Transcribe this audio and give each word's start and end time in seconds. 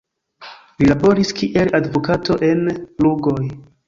Li 0.83 0.87
laboris 0.91 1.33
kiel 1.41 1.69
advokato 1.79 2.39
en 2.47 2.65
Lugoj. 3.07 3.37